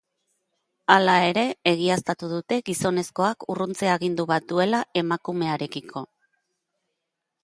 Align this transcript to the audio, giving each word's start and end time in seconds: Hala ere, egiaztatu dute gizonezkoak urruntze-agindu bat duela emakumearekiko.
Hala 0.93 1.15
ere, 1.25 1.41
egiaztatu 1.71 2.29
dute 2.31 2.57
gizonezkoak 2.69 3.45
urruntze-agindu 3.55 4.25
bat 4.31 4.47
duela 4.53 4.79
emakumearekiko. 5.03 6.03